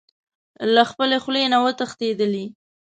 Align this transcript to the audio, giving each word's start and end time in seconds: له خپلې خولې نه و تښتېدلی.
له 0.73 0.83
خپلې 0.89 1.17
خولې 1.23 1.43
نه 1.53 1.57
و 1.61 1.65
تښتېدلی. 1.79 2.45